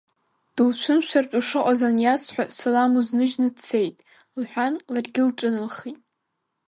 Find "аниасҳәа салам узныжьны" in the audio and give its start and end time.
1.87-3.47